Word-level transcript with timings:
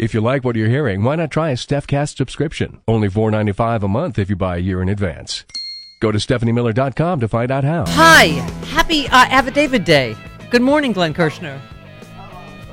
If 0.00 0.14
you 0.14 0.22
like 0.22 0.44
what 0.44 0.56
you're 0.56 0.66
hearing, 0.66 1.02
why 1.02 1.16
not 1.16 1.30
try 1.30 1.50
a 1.50 1.56
StephCast 1.56 2.16
subscription? 2.16 2.80
Only 2.88 3.10
$4.95 3.10 3.82
a 3.82 3.88
month 3.88 4.18
if 4.18 4.30
you 4.30 4.34
buy 4.34 4.56
a 4.56 4.58
year 4.58 4.80
in 4.80 4.88
advance. 4.88 5.44
Go 6.00 6.10
to 6.10 6.16
StephanieMiller.com 6.16 7.20
to 7.20 7.28
find 7.28 7.50
out 7.50 7.64
how. 7.64 7.84
Hi, 7.86 8.28
happy 8.72 9.08
uh, 9.08 9.26
Affidavit 9.28 9.84
Day. 9.84 10.16
Good 10.48 10.62
morning, 10.62 10.92
Glenn 10.92 11.12
Kirschner. 11.12 11.60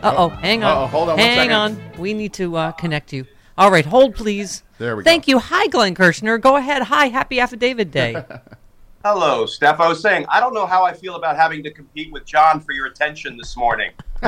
Uh 0.01 0.13
oh, 0.15 0.29
hang 0.29 0.63
on. 0.63 0.77
Uh-oh, 0.77 0.87
hold 0.87 1.09
on 1.09 1.17
one 1.17 1.19
hang 1.19 1.51
on. 1.51 1.77
We 1.97 2.13
need 2.13 2.31
to 2.35 2.55
uh, 2.55 2.71
connect 2.71 3.11
you. 3.11 3.25
All 3.57 3.71
right, 3.71 3.85
hold 3.85 4.15
please. 4.15 4.63
There 4.77 4.95
we 4.95 5.03
go. 5.03 5.09
Thank 5.09 5.27
you. 5.27 5.37
Hi, 5.39 5.67
Glenn 5.67 5.95
Kirschner. 5.95 6.37
Go 6.37 6.55
ahead. 6.55 6.83
Hi, 6.83 7.07
happy 7.07 7.41
Affidavit 7.41 7.91
Day. 7.91 8.23
Hello, 9.05 9.45
Steph. 9.45 9.79
I 9.79 9.87
was 9.87 10.01
saying, 10.01 10.25
I 10.27 10.39
don't 10.39 10.53
know 10.53 10.65
how 10.65 10.83
I 10.83 10.91
feel 10.91 11.15
about 11.15 11.37
having 11.37 11.63
to 11.63 11.71
compete 11.71 12.11
with 12.11 12.25
John 12.25 12.59
for 12.59 12.71
your 12.71 12.87
attention 12.87 13.37
this 13.37 13.55
morning. 13.55 13.91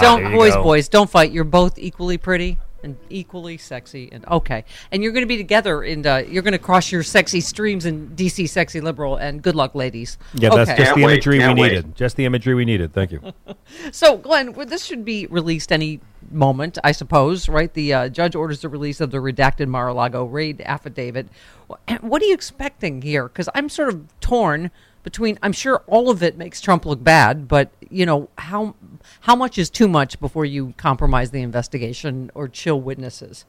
don't, 0.00 0.32
boys, 0.32 0.54
boys, 0.56 0.88
don't 0.88 1.10
fight. 1.10 1.32
You're 1.32 1.44
both 1.44 1.78
equally 1.78 2.18
pretty 2.18 2.58
and 2.82 2.96
equally 3.10 3.56
sexy. 3.56 4.08
And 4.12 4.26
okay, 4.28 4.64
and 4.90 5.02
you're 5.02 5.12
going 5.12 5.24
to 5.24 5.28
be 5.28 5.36
together, 5.36 5.82
and 5.82 6.06
uh, 6.06 6.22
you're 6.28 6.42
going 6.42 6.52
to 6.52 6.58
cross 6.58 6.90
your 6.92 7.02
sexy 7.02 7.40
streams 7.40 7.86
in 7.86 8.10
DC 8.10 8.48
Sexy 8.48 8.80
Liberal. 8.80 9.16
And 9.16 9.42
good 9.42 9.54
luck, 9.54 9.74
ladies. 9.74 10.18
Yeah, 10.34 10.50
that's 10.50 10.68
just 10.70 10.76
the 10.78 10.84
Can't 10.84 10.96
wait, 10.96 11.12
imagery 11.12 11.38
we 11.38 11.46
wait. 11.48 11.56
needed. 11.56 11.94
Just 11.94 12.16
the 12.16 12.24
imagery 12.24 12.54
we 12.54 12.64
needed. 12.64 12.92
Thank 12.92 13.12
you. 13.12 13.20
So, 13.92 14.16
Glenn, 14.16 14.54
well, 14.54 14.66
this 14.66 14.84
should 14.84 15.04
be 15.04 15.26
released 15.26 15.72
any 15.72 16.00
moment, 16.30 16.78
I 16.84 16.92
suppose, 16.92 17.48
right? 17.48 17.72
The 17.72 17.92
uh, 17.94 18.08
judge 18.08 18.34
orders 18.34 18.60
the 18.60 18.68
release 18.68 19.00
of 19.00 19.10
the 19.10 19.18
redacted 19.18 19.68
Mar-a-Lago 19.68 20.24
raid 20.24 20.60
affidavit. 20.62 21.28
What 22.00 22.22
are 22.22 22.24
you 22.24 22.34
expecting 22.34 23.02
here? 23.02 23.28
Because 23.28 23.48
I'm 23.54 23.68
sort 23.68 23.90
of 23.90 24.20
torn 24.20 24.70
between. 25.02 25.38
I'm 25.42 25.52
sure 25.52 25.82
all 25.86 26.10
of 26.10 26.22
it 26.22 26.36
makes 26.36 26.60
Trump 26.60 26.84
look 26.86 27.02
bad, 27.02 27.48
but 27.48 27.70
you 27.90 28.06
know 28.06 28.28
how 28.38 28.74
how 29.20 29.34
much 29.36 29.58
is 29.58 29.70
too 29.70 29.88
much 29.88 30.18
before 30.20 30.44
you 30.44 30.74
compromise 30.76 31.30
the 31.30 31.42
investigation 31.42 32.30
or 32.34 32.48
chill 32.48 32.80
witnesses? 32.80 33.44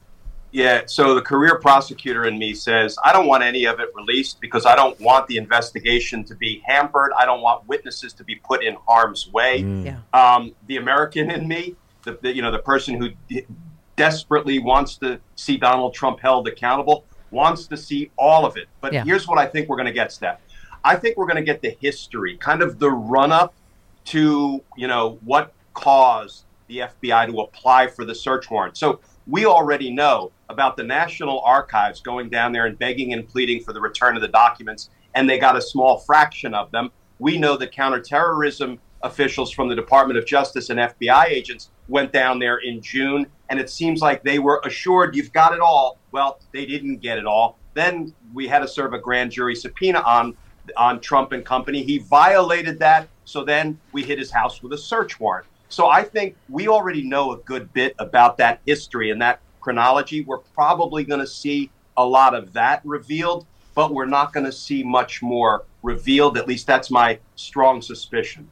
Yeah, 0.52 0.82
so 0.88 1.14
the 1.14 1.22
career 1.22 1.60
prosecutor 1.60 2.26
in 2.26 2.40
me 2.40 2.56
says, 2.56 2.98
I 3.06 3.14
don't 3.14 3.28
want 3.28 3.44
any 3.44 3.66
of 3.66 3.80
it 3.80 3.90
released 3.96 4.42
because 4.42 4.66
I 4.66 4.76
don't 4.76 5.00
want 5.00 5.28
the 5.28 5.38
investigation 5.38 6.24
to 6.24 6.34
be 6.34 6.64
hampered. 6.66 7.12
I 7.16 7.26
don't 7.26 7.42
want 7.42 7.68
witnesses 7.68 8.14
to 8.14 8.24
be 8.24 8.36
put 8.38 8.64
in 8.64 8.76
harm's 8.88 9.32
way. 9.32 9.58
Yeah. 9.60 10.00
Um, 10.12 10.56
the 10.66 10.78
American 10.78 11.30
in 11.30 11.48
me, 11.48 11.76
the, 12.04 12.18
the 12.24 12.36
you 12.36 12.42
know 12.42 12.52
the 12.52 12.60
person 12.60 12.96
who 13.00 13.10
de- 13.28 13.46
desperately 13.96 14.58
wants 14.60 14.98
to 14.98 15.20
see 15.36 15.58
Donald 15.58 15.94
Trump 15.94 16.20
held 16.20 16.48
accountable, 16.48 17.06
wants 17.32 17.68
to 17.68 17.78
see 17.78 18.10
all 18.18 18.46
of 18.46 18.58
it. 18.58 18.68
But 18.82 18.94
Yeah. 18.94 19.04
here's 19.04 19.28
what 19.28 19.38
I 19.38 19.46
think 19.46 19.70
we're 19.70 19.76
going 19.76 19.86
to 19.88 19.92
get, 19.94 20.12
Steph. 20.12 20.40
I 20.84 20.96
think 20.96 21.18
we're 21.18 21.26
going 21.26 21.38
to 21.38 21.44
get 21.44 21.62
the 21.62 21.76
history, 21.82 22.38
kind 22.38 22.62
of 22.62 22.80
the 22.80 22.90
run 22.90 23.32
up 23.32 23.54
to 24.06 24.64
you 24.76 24.88
know 24.88 25.20
what 25.24 25.54
caused 25.74 26.46
the 26.68 26.80
FBI 26.80 27.28
to 27.28 27.42
apply 27.42 27.88
for 27.88 28.06
the 28.06 28.16
search 28.16 28.50
warrant. 28.50 28.78
So 28.78 29.00
we 29.28 29.46
already 29.46 29.92
know 29.92 30.32
about 30.50 30.78
the 30.78 30.84
National 30.84 31.42
Archives 31.42 32.02
going 32.02 32.30
down 32.30 32.52
there 32.52 32.66
and 32.66 32.78
begging 32.78 33.14
and 33.14 33.28
pleading 33.28 33.64
for 33.64 33.74
the 33.74 33.82
return 33.82 34.16
of 34.16 34.22
the 34.22 34.28
documents, 34.28 34.90
and 35.16 35.30
they 35.30 35.38
got 35.38 35.56
a 35.56 35.62
small 35.62 36.00
fraction 36.00 36.54
of 36.54 36.72
them. 36.72 36.92
We 37.20 37.38
know 37.38 37.58
that 37.58 37.72
counterterrorism 37.72 38.80
officials 39.02 39.52
from 39.52 39.70
the 39.70 39.76
Department 39.76 40.18
of 40.18 40.26
Justice 40.26 40.70
and 40.70 40.80
FBI 40.80 41.26
agents 41.26 41.70
went 41.88 42.12
down 42.12 42.40
there 42.40 42.58
in 42.58 42.82
June, 42.82 43.28
and 43.50 43.60
it 43.60 43.70
seems 43.70 44.02
like 44.02 44.24
they 44.24 44.40
were 44.40 44.62
assured 44.66 45.16
you've 45.16 45.34
got 45.34 45.54
it 45.54 45.60
all. 45.60 45.98
Well, 46.12 46.40
they 46.54 46.66
didn't 46.66 46.98
get 46.98 47.18
it 47.18 47.26
all. 47.26 47.58
Then 47.74 48.14
we 48.34 48.48
had 48.48 48.60
to 48.60 48.68
serve 48.68 48.94
a 48.94 49.00
grand 49.00 49.32
jury 49.32 49.56
subpoena 49.56 50.00
on 50.00 50.36
on 50.78 51.00
Trump 51.00 51.32
and 51.32 51.46
company. 51.46 51.84
He 51.84 52.00
violated 52.00 52.80
that, 52.80 53.08
so 53.26 53.44
then 53.44 53.80
we 53.92 54.04
hit 54.04 54.20
his 54.20 54.32
house 54.32 54.62
with 54.62 54.74
a 54.74 54.78
search 54.78 55.20
warrant. 55.20 55.48
So 55.70 55.88
I 55.88 56.04
think 56.04 56.36
we 56.50 56.68
already 56.68 57.04
know 57.04 57.32
a 57.32 57.38
good 57.38 57.72
bit 57.74 57.96
about 58.00 58.38
that 58.38 58.60
history 58.66 59.12
and 59.12 59.22
that 59.22 59.40
chronology. 59.62 60.22
We're 60.22 60.40
probably 60.40 61.04
going 61.04 61.20
to 61.20 61.28
see 61.28 61.70
a 61.96 62.06
lot 62.06 62.34
of 62.34 62.54
that 62.54 62.82
revealed, 62.84 63.46
but 63.76 63.94
we're 63.94 64.06
not 64.06 64.34
going 64.34 64.46
to 64.46 64.52
see 64.52 64.84
much 64.84 65.22
more 65.22 65.66
revealed. 65.84 66.38
At 66.38 66.48
least 66.48 66.66
that's 66.66 66.90
my 66.90 67.20
strong 67.36 67.82
suspicion. 67.82 68.50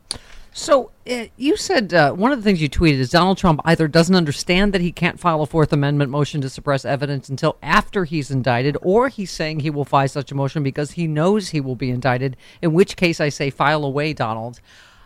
So 0.58 0.90
uh, 1.08 1.26
you 1.38 1.56
said 1.56 1.94
uh, 1.94 2.14
one 2.14 2.32
of 2.32 2.40
the 2.40 2.44
things 2.44 2.60
you 2.60 2.68
tweeted 2.68 2.98
is 2.98 3.12
Donald 3.12 3.38
Trump 3.38 3.62
either 3.64 3.88
doesn't 3.88 4.16
understand 4.16 4.74
that 4.74 4.82
he 4.82 4.92
can't 4.92 5.20
file 5.20 5.44
a 5.44 5.46
Fourth 5.46 5.72
Amendment 5.72 6.10
motion 6.10 6.42
to 6.42 6.50
suppress 6.50 6.84
evidence 6.84 7.30
until 7.30 7.58
after 7.62 8.06
he's 8.06 8.32
indicted, 8.32 8.76
or 8.82 9.08
he's 9.08 9.30
saying 9.30 9.60
he 9.60 9.70
will 9.70 9.86
file 9.86 10.08
such 10.08 10.32
a 10.32 10.36
motion 10.36 10.64
because 10.64 10.94
he 10.94 11.06
knows 11.06 11.50
he 11.50 11.62
will 11.62 11.76
be 11.76 11.92
indicted. 11.92 12.36
In 12.60 12.74
which 12.74 12.96
case, 12.98 13.22
I 13.22 13.30
say 13.30 13.52
file 13.52 13.86
away, 13.86 14.14
Donald. 14.14 14.60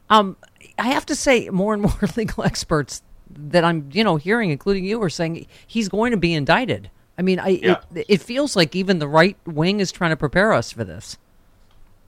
Um, 0.09 0.37
I 0.79 0.87
have 0.87 1.05
to 1.07 1.15
say, 1.17 1.49
more 1.49 1.73
and 1.73 1.81
more 1.83 1.99
legal 2.15 2.45
experts 2.45 3.01
that 3.29 3.65
I'm, 3.65 3.89
you 3.91 4.05
know, 4.05 4.15
hearing, 4.15 4.51
including 4.51 4.85
you, 4.85 5.03
are 5.03 5.09
saying 5.09 5.47
he's 5.67 5.89
going 5.89 6.11
to 6.11 6.17
be 6.17 6.33
indicted. 6.33 6.89
I 7.17 7.23
mean, 7.23 7.39
I 7.39 7.49
Yeah. 7.49 7.81
it, 7.93 8.05
it 8.07 8.21
feels 8.21 8.55
like 8.55 8.73
even 8.73 8.99
the 8.99 9.07
right 9.07 9.35
wing 9.45 9.81
is 9.81 9.91
trying 9.91 10.11
to 10.11 10.17
prepare 10.17 10.53
us 10.53 10.71
for 10.71 10.85
this. 10.85 11.17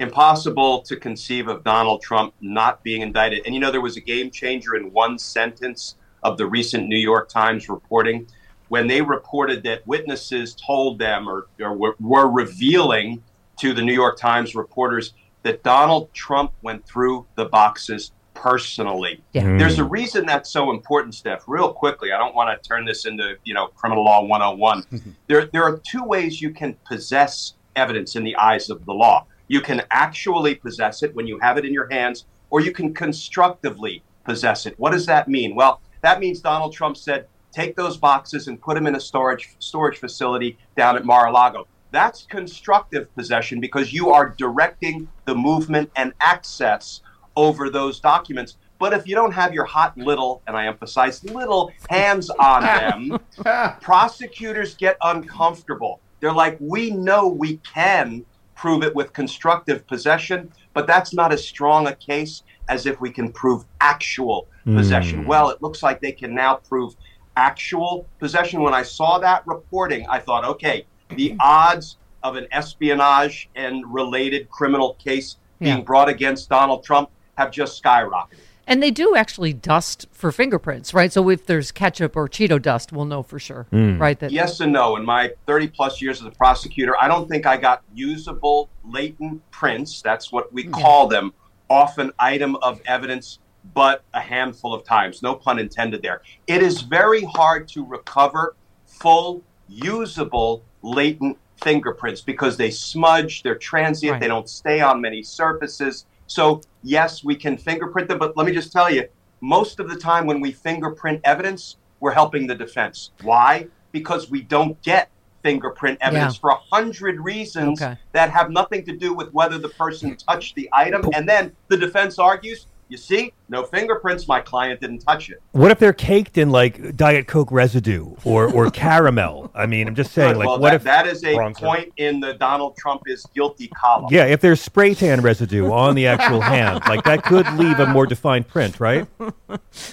Impossible 0.04 0.82
to 0.84 0.96
conceive 0.96 1.48
of 1.48 1.64
Donald 1.64 2.02
Trump 2.02 2.34
not 2.42 2.84
being 2.84 3.02
indicted. 3.02 3.42
And 3.46 3.56
you 3.56 3.62
know, 3.62 3.72
there 3.72 3.82
was 3.82 3.98
a 3.98 4.02
game 4.02 4.30
changer 4.30 4.76
in 4.76 4.92
one 4.92 5.18
sentence 5.18 5.96
of 6.22 6.38
the 6.38 6.46
recent 6.46 6.88
New 6.88 6.98
York 6.98 7.30
Times 7.30 7.68
reporting 7.70 8.28
when 8.70 8.88
they 8.88 9.02
reported 9.02 9.64
that 9.64 9.86
witnesses 9.88 10.56
told 10.56 11.00
them 11.00 11.28
or, 11.28 11.48
or 11.60 11.76
were, 11.76 11.96
were 12.00 12.28
revealing 12.28 13.22
to 13.60 13.74
the 13.74 13.82
New 13.82 13.94
York 13.94 14.18
Times 14.18 14.56
reporters 14.56 15.14
that 15.44 15.64
Donald 15.64 16.14
Trump 16.14 16.52
went 16.62 16.86
through 16.86 17.26
the 17.36 17.46
boxes 17.46 18.12
personally. 18.34 19.22
Yeah. 19.34 19.44
Hmm. 19.44 19.58
There's 19.58 19.80
a 19.80 19.84
reason 19.84 20.26
that's 20.26 20.50
so 20.50 20.72
important, 20.72 21.14
Steph. 21.16 21.44
Real 21.48 21.72
quickly, 21.72 22.12
I 22.12 22.18
don't 22.18 22.36
want 22.36 22.50
to 22.50 22.68
turn 22.68 22.86
this 22.86 23.06
into, 23.06 23.36
you 23.44 23.54
know, 23.54 23.68
criminal 23.68 24.04
law 24.04 24.24
101. 24.24 25.16
there, 25.28 25.46
there 25.48 25.64
are 25.64 25.78
two 25.78 26.04
ways 26.04 26.42
you 26.42 26.52
can 26.52 26.76
possess 26.86 27.54
evidence 27.76 28.16
in 28.16 28.24
the 28.24 28.36
eyes 28.36 28.70
of 28.70 28.86
the 28.86 28.94
law. 28.94 29.26
You 29.48 29.62
can 29.62 29.84
actually 29.92 30.56
possess 30.56 31.04
it 31.04 31.16
when 31.16 31.28
you 31.28 31.40
have 31.40 31.58
it 31.58 31.66
in 31.66 31.74
your 31.74 31.90
hands, 31.90 32.26
or 32.50 32.62
you 32.62 32.72
can 32.72 32.94
constructively 32.94 34.04
possess 34.24 34.66
it. 34.66 34.78
What 34.78 34.92
does 34.92 35.06
that 35.08 35.28
mean? 35.28 35.56
Well, 35.56 35.82
that 36.02 36.20
means 36.20 36.42
Donald 36.42 36.74
Trump 36.74 36.98
said, 36.98 37.28
take 37.52 37.76
those 37.76 37.98
boxes 37.98 38.48
and 38.48 38.62
put 38.62 38.76
them 38.76 38.88
in 38.88 38.96
a 38.96 39.00
storage 39.00 39.56
storage 39.60 40.00
facility 40.00 40.58
down 40.76 40.96
at 40.96 41.06
Mar-a-Lago. 41.06 41.68
That's 41.92 42.24
constructive 42.24 43.14
possession 43.16 43.60
because 43.60 43.94
you 43.94 44.10
are 44.10 44.30
directing 44.30 45.08
the 45.26 45.36
movement 45.36 45.92
and 45.96 46.14
access 46.20 47.02
over 47.36 47.70
those 47.70 48.00
documents. 48.00 48.58
But 48.80 48.94
if 48.94 49.08
you 49.08 49.16
don't 49.16 49.32
have 49.32 49.54
your 49.54 49.66
hot 49.66 49.96
little, 49.98 50.42
and 50.48 50.58
I 50.58 50.66
emphasize 50.66 51.24
little, 51.24 51.72
hands 51.90 52.30
on 52.32 52.64
them, 53.44 53.78
prosecutors 53.80 54.76
get 54.76 54.98
uncomfortable. 55.02 56.02
They're 56.20 56.34
like, 56.34 56.58
we 56.60 56.90
know 56.90 57.28
we 57.28 57.58
can 57.58 58.26
prove 58.56 58.84
it 58.84 58.96
with 58.96 59.14
constructive 59.14 59.86
possession, 59.88 60.52
but 60.74 60.88
that's 60.88 61.14
not 61.14 61.32
as 61.32 61.46
strong 61.46 61.88
a 61.88 61.96
case 61.96 62.44
as 62.70 62.86
if 62.86 63.00
we 63.02 63.10
can 63.10 63.32
prove 63.32 63.66
actual 63.82 64.48
possession. 64.66 65.24
Hmm. 65.24 65.28
Well, 65.28 65.50
it 65.50 65.62
looks 65.62 65.84
like 65.84 66.02
they 66.02 66.12
can 66.12 66.34
now 66.34 66.56
prove 66.56 66.96
actual 67.36 68.08
possession. 68.20 68.62
When 68.62 68.74
I 68.74 68.84
saw 68.84 69.20
that 69.20 69.46
reporting, 69.46 70.06
I 70.10 70.20
thought, 70.20 70.46
okay, 70.46 70.86
the 71.10 71.32
hmm. 71.32 71.38
odds 71.40 71.98
of 72.24 72.36
an 72.36 72.48
espionage 72.52 73.50
and 73.56 73.84
related 73.94 74.50
criminal 74.50 74.94
case 74.96 75.38
Yeah. 75.60 75.76
being 75.76 75.86
brought 75.86 76.10
against 76.10 76.50
Donald 76.50 76.84
Trump 76.84 77.10
have 77.38 77.52
just 77.52 77.82
skyrocketed. 77.84 78.40
And 78.66 78.82
they 78.82 78.92
do 78.92 79.16
actually 79.16 79.54
dust 79.54 80.08
for 80.12 80.32
fingerprints, 80.32 80.94
right? 80.94 81.12
So 81.12 81.30
if 81.30 81.46
there's 81.46 81.72
ketchup 81.72 82.16
or 82.16 82.30
Cheeto 82.30 82.62
dust, 82.62 82.94
we'll 82.94 83.06
know 83.06 83.22
for 83.22 83.40
sure, 83.40 83.68
hmm. 83.72 83.98
right? 83.98 84.18
That 84.20 84.32
Yes 84.32 84.60
and 84.62 84.72
no. 84.72 84.96
In 84.96 85.06
my 85.06 85.32
30 85.48 85.68
plus 85.68 86.02
years 86.02 86.22
as 86.22 86.28
a 86.28 86.32
prosecutor, 86.32 86.96
I 87.02 87.08
don't 87.08 87.28
think 87.28 87.46
I 87.46 87.58
got 87.58 87.84
usable 87.94 88.70
latent 88.86 89.42
prints. 89.52 90.02
That's 90.02 90.32
what 90.32 90.52
we 90.54 90.64
hmm. 90.64 90.72
call 90.72 91.08
them 91.08 91.34
off 91.70 91.98
an 91.98 92.12
item 92.20 92.56
of 92.58 92.82
evidence, 92.86 93.40
but 93.74 94.04
a 94.14 94.22
handful 94.22 94.74
of 94.74 94.84
times. 94.84 95.22
No 95.22 95.36
pun 95.36 95.60
intended 95.60 96.02
there. 96.02 96.22
It 96.48 96.62
is 96.62 96.82
very 96.82 97.24
hard 97.24 97.68
to 97.70 97.84
recover 97.86 98.56
full, 98.86 99.44
usable, 99.68 100.64
latent 100.82 101.38
fingerprints 101.62 102.22
because 102.22 102.58
they 102.58 102.70
smudge, 102.70 103.44
they're 103.44 103.56
transient, 103.56 104.14
Right. 104.14 104.22
they 104.22 104.28
don't 104.28 104.50
stay 104.50 104.82
on 104.82 105.02
many 105.02 105.24
surfaces. 105.24 106.06
So, 106.28 106.62
yes, 106.84 107.24
we 107.24 107.36
can 107.36 107.58
fingerprint 107.58 108.08
them, 108.08 108.20
but 108.20 108.36
let 108.38 108.46
me 108.46 108.54
just 108.54 108.72
tell 108.72 108.90
you, 108.90 109.08
most 109.42 109.80
of 109.80 109.90
the 109.90 109.96
time 109.96 110.26
when 110.26 110.40
we 110.40 110.52
fingerprint 110.52 111.22
evidence, 111.24 111.78
we're 112.00 112.12
helping 112.14 112.48
the 112.48 112.56
defense. 112.56 113.12
Why? 113.22 113.68
Because 113.92 114.30
we 114.30 114.42
don't 114.42 114.82
get 114.82 115.10
fingerprint 115.44 115.98
evidence 116.02 116.36
Yeah. 116.36 116.40
for 116.40 116.50
a 116.52 116.60
hundred 116.72 117.20
reasons 117.20 117.82
Okay. 117.82 117.98
that 118.14 118.30
have 118.30 118.50
nothing 118.50 118.86
to 118.86 118.96
do 118.96 119.14
with 119.14 119.34
whether 119.34 119.58
the 119.58 119.70
person 119.70 120.16
touched 120.16 120.56
the 120.56 120.70
item. 120.72 121.04
And 121.14 121.28
then 121.28 121.54
the 121.68 121.76
defense 121.78 122.18
argues, 122.18 122.68
you 122.90 122.98
see, 122.98 123.34
no 123.50 123.64
fingerprints, 123.64 124.28
my 124.28 124.40
client 124.40 124.80
didn't 124.82 125.00
touch 125.00 125.30
it. 125.30 125.42
What 125.52 125.72
if 125.72 125.80
they're 125.80 125.94
caked 125.94 126.38
in 126.38 126.50
like 126.50 126.96
Diet 126.96 127.28
Coke 127.28 127.52
residue 127.52 128.16
or, 128.24 128.52
or 128.54 128.70
caramel? 128.72 129.52
I 129.56 129.66
mean, 129.66 129.88
I'm 129.88 129.96
just 129.96 130.12
saying, 130.12 130.38
like, 130.38 130.48
well, 130.48 130.60
what 130.60 130.70
that, 130.70 130.76
if 130.76 130.84
that 130.84 131.08
is 131.08 131.24
a 131.24 131.36
Wrong, 131.36 131.56
sir. 131.56 131.66
point 131.66 131.94
in 131.98 132.20
the 132.20 132.34
Donald 132.34 132.76
Trump 132.78 133.04
is 133.08 133.26
guilty 133.34 133.68
column. 133.70 134.08
Yeah, 134.12 134.26
if 134.26 134.42
there's 134.42 134.62
spray 134.62 134.94
tan 134.94 135.22
residue 135.22 135.72
on 135.72 135.96
the 135.96 136.08
actual 136.08 136.42
hand, 136.42 136.82
like 136.88 137.04
that 137.06 137.24
could 137.24 137.52
leave 137.54 137.80
a 137.80 137.88
more 137.88 138.06
defined 138.06 138.48
print, 138.48 138.80
right? 138.80 139.08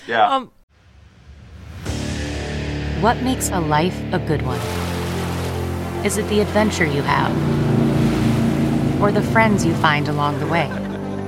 Yeah. 0.06 0.28
Um, 0.36 0.50
What 3.00 3.22
makes 3.22 3.48
a 3.50 3.60
life 3.60 3.98
a 4.12 4.18
good 4.18 4.42
one? 4.42 4.60
Is 6.04 6.18
it 6.18 6.26
the 6.28 6.40
adventure 6.40 6.84
you 6.84 7.02
have? 7.02 7.30
Or 9.00 9.10
the 9.10 9.22
friends 9.22 9.64
you 9.64 9.74
find 9.76 10.08
along 10.08 10.38
the 10.40 10.46
way? 10.46 10.68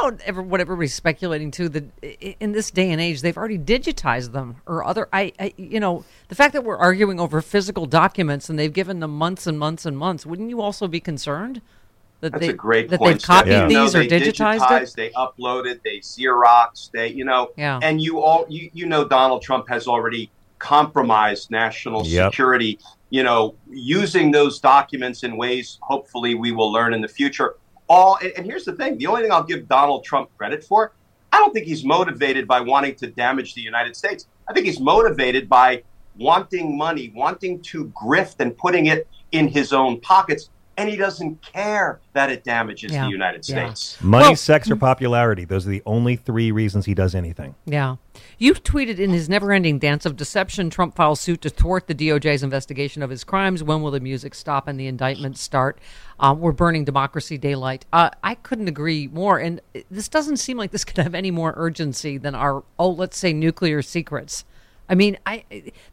Glenn, 0.00 0.04
what 0.04 0.14
about 0.14 0.28
ever, 0.28 0.42
what 0.42 0.60
everybody's 0.60 0.94
speculating 0.94 1.50
too? 1.50 1.68
That 1.68 1.84
in 2.40 2.52
this 2.52 2.70
day 2.70 2.90
and 2.90 3.00
age, 3.00 3.22
they've 3.22 3.36
already 3.36 3.58
digitized 3.58 4.32
them, 4.32 4.56
or 4.66 4.84
other. 4.84 5.08
I, 5.12 5.32
I, 5.38 5.54
you 5.56 5.80
know, 5.80 6.04
the 6.28 6.34
fact 6.34 6.52
that 6.54 6.64
we're 6.64 6.76
arguing 6.76 7.20
over 7.20 7.40
physical 7.40 7.86
documents 7.86 8.48
and 8.48 8.58
they've 8.58 8.72
given 8.72 9.00
them 9.00 9.16
months 9.16 9.46
and 9.46 9.58
months 9.58 9.86
and 9.86 9.96
months. 9.96 10.26
Wouldn't 10.26 10.50
you 10.50 10.60
also 10.60 10.88
be 10.88 11.00
concerned 11.00 11.60
that 12.20 12.32
That's 12.32 12.46
they 12.46 12.48
a 12.50 12.54
great 12.54 12.88
that 12.90 12.98
point. 12.98 13.14
they've 13.20 13.22
copied 13.22 13.50
Steph. 13.50 13.70
You 13.70 13.76
know, 13.76 13.84
these 13.84 13.94
or 13.94 13.98
they 14.06 14.20
digitized, 14.20 14.60
digitized, 14.60 14.82
it? 14.92 14.96
They 14.96 15.10
uploaded, 15.10 15.80
they 15.84 15.98
Xerox, 15.98 16.90
they 16.92 17.08
you 17.08 17.24
know, 17.24 17.50
Yeah. 17.56 17.78
and 17.82 18.00
you 18.00 18.20
all 18.22 18.46
you, 18.48 18.70
you 18.72 18.86
know 18.86 19.06
Donald 19.06 19.42
Trump 19.42 19.68
has 19.68 19.86
already 19.86 20.30
compromised 20.58 21.50
national 21.50 22.06
Yep. 22.06 22.32
security. 22.32 22.78
You 23.10 23.22
know, 23.22 23.54
using 23.70 24.30
those 24.32 24.58
documents 24.58 25.22
in 25.22 25.36
ways 25.36 25.78
hopefully 25.82 26.34
we 26.34 26.52
will 26.52 26.72
learn 26.72 26.92
in 26.94 27.00
the 27.02 27.08
future. 27.08 27.54
All 27.88 28.18
and, 28.22 28.32
and 28.36 28.46
here's 28.46 28.64
the 28.64 28.72
thing: 28.72 28.98
the 28.98 29.06
only 29.06 29.22
thing 29.22 29.32
I'll 29.32 29.42
give 29.42 29.68
Donald 29.68 30.04
Trump 30.04 30.30
credit 30.36 30.64
for, 30.64 30.92
I 31.32 31.38
don't 31.38 31.52
think 31.52 31.66
he's 31.66 31.84
motivated 31.84 32.46
by 32.46 32.60
wanting 32.60 32.94
to 32.96 33.06
damage 33.08 33.54
the 33.54 33.60
United 33.60 33.96
States. 33.96 34.26
I 34.48 34.52
think 34.52 34.66
he's 34.66 34.80
motivated 34.80 35.48
by 35.48 35.82
wanting 36.16 36.76
money, 36.76 37.12
wanting 37.14 37.60
to 37.62 37.86
grift 38.00 38.36
and 38.40 38.56
putting 38.56 38.86
it 38.86 39.06
in 39.32 39.48
his 39.48 39.72
own 39.72 40.00
pockets. 40.00 40.50
And 40.78 40.90
he 40.90 40.96
doesn't 40.96 41.40
care 41.40 42.00
that 42.12 42.30
it 42.30 42.44
damages 42.44 42.92
Yeah. 42.92 43.04
the 43.04 43.10
United 43.10 43.48
Yeah. 43.48 43.72
States. 43.72 43.96
Money, 44.02 44.26
Well- 44.26 44.36
sex, 44.36 44.68
or 44.70 44.74
mm-hmm. 44.74 44.80
popularity. 44.80 45.46
Those 45.46 45.66
are 45.66 45.70
the 45.70 45.82
only 45.86 46.16
three 46.16 46.52
reasons 46.52 46.84
he 46.84 46.92
does 46.92 47.14
anything. 47.14 47.54
Yeah. 47.64 47.96
You 48.38 48.52
tweeted 48.52 48.98
in 48.98 49.10
his 49.10 49.30
never 49.30 49.50
ending 49.50 49.78
dance 49.78 50.04
of 50.04 50.14
deception, 50.14 50.68
Trump 50.68 50.94
files 50.94 51.20
suit 51.20 51.40
to 51.40 51.48
thwart 51.48 51.86
the 51.86 51.94
DOJ's 51.94 52.42
investigation 52.42 53.02
of 53.02 53.08
his 53.08 53.24
crimes. 53.24 53.62
When 53.62 53.80
will 53.80 53.90
the 53.90 54.00
music 54.00 54.34
stop 54.34 54.68
and 54.68 54.78
the 54.78 54.86
indictment 54.86 55.38
start? 55.38 55.78
Um, 56.20 56.40
we're 56.40 56.52
burning 56.52 56.84
democracy 56.84 57.38
daylight. 57.38 57.86
Uh, 57.94 58.10
I 58.22 58.34
couldn't 58.34 58.68
agree 58.68 59.06
more. 59.08 59.38
And 59.38 59.62
this 59.90 60.08
doesn't 60.08 60.36
seem 60.36 60.58
like 60.58 60.70
this 60.70 60.84
could 60.86 60.98
have 60.98 61.14
any 61.14 61.30
more 61.30 61.54
urgency 61.56 62.18
than 62.18 62.34
our, 62.34 62.62
oh, 62.78 62.90
let's 62.90 63.16
say 63.16 63.32
nuclear 63.32 63.80
secrets. 63.80 64.44
I 64.88 64.94
mean, 64.94 65.16
I 65.26 65.44